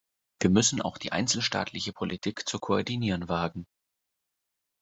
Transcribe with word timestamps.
Wir 0.39 0.49
müssen 0.49 0.81
auch 0.81 0.97
die 0.97 1.11
einzelstaatliche 1.11 1.93
Politik 1.93 2.49
zu 2.49 2.57
koordinieren 2.57 3.29
wagen. 3.29 3.67